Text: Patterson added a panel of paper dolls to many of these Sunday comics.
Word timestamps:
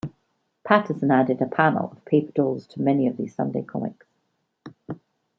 Patterson 0.63 1.11
added 1.11 1.43
a 1.43 1.45
panel 1.45 1.91
of 1.91 2.03
paper 2.05 2.31
dolls 2.31 2.65
to 2.65 2.81
many 2.81 3.05
of 3.05 3.17
these 3.17 3.35
Sunday 3.35 3.61
comics. 3.61 4.07